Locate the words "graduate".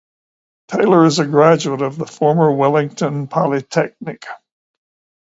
1.27-1.83